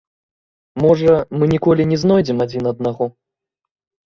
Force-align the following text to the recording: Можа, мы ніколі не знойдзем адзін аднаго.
Можа, 0.83 1.13
мы 1.41 1.49
ніколі 1.53 1.85
не 1.91 1.97
знойдзем 2.05 2.43
адзін 2.47 2.63
аднаго. 2.73 3.05